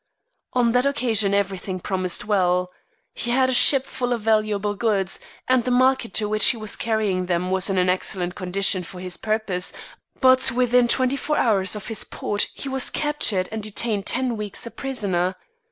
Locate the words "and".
5.47-5.63, 13.51-13.61